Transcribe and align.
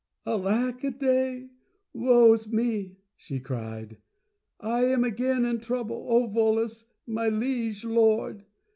"Alack 0.25 0.83
a 0.83 0.89
day, 0.89 1.51
woe 1.93 2.33
is 2.33 2.51
me," 2.51 2.97
she 3.15 3.39
cried, 3.39 3.97
"I 4.59 4.85
am 4.85 5.03
again 5.03 5.45
in 5.45 5.59
trouble, 5.59 6.07
O, 6.09 6.25
Volos, 6.27 6.85
my 7.05 7.29
liege 7.29 7.85
lord! 7.85 8.43